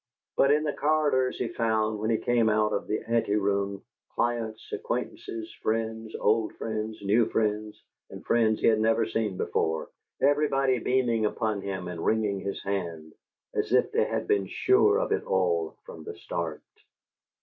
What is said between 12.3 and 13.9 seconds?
his hand, as